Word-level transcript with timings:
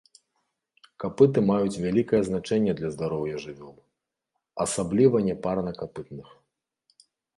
Капыты 1.01 1.39
маюць 1.49 1.81
вялікае 1.83 2.21
значэнне 2.29 2.73
для 2.79 2.89
здароўя 2.95 3.35
жывёл, 3.45 3.75
асабліва 4.67 5.17
няпарнакапытных. 5.29 6.27